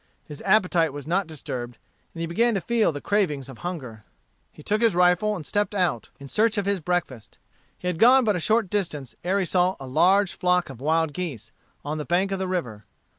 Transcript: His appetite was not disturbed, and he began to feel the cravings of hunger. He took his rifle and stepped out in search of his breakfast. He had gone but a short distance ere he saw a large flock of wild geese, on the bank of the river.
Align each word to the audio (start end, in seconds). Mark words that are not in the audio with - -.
His 0.25 0.41
appetite 0.47 0.93
was 0.93 1.05
not 1.05 1.27
disturbed, 1.27 1.77
and 2.15 2.21
he 2.21 2.25
began 2.25 2.55
to 2.55 2.59
feel 2.59 2.91
the 2.91 3.01
cravings 3.01 3.49
of 3.49 3.59
hunger. 3.59 4.03
He 4.51 4.63
took 4.63 4.81
his 4.81 4.95
rifle 4.95 5.35
and 5.35 5.45
stepped 5.45 5.75
out 5.75 6.09
in 6.19 6.27
search 6.27 6.57
of 6.57 6.65
his 6.65 6.79
breakfast. 6.79 7.37
He 7.77 7.85
had 7.87 7.99
gone 7.99 8.23
but 8.23 8.35
a 8.35 8.39
short 8.39 8.67
distance 8.71 9.15
ere 9.23 9.37
he 9.37 9.45
saw 9.45 9.75
a 9.79 9.85
large 9.85 10.33
flock 10.33 10.71
of 10.71 10.81
wild 10.81 11.13
geese, 11.13 11.51
on 11.85 11.99
the 11.99 12.05
bank 12.05 12.31
of 12.31 12.39
the 12.39 12.47
river. 12.47 12.83